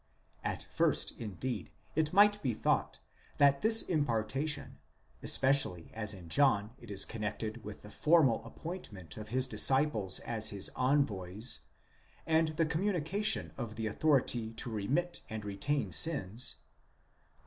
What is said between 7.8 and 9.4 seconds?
the formal appointment of